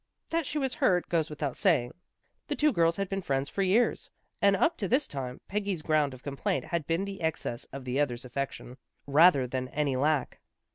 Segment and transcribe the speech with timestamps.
[0.31, 1.91] That she was hurt, goes without saying.
[2.47, 4.09] The two girls had been friends for years,
[4.41, 7.99] and, up to this tune, Peggy's ground of complaint had been the excess of the
[7.99, 10.39] other's affection, rather than any lack.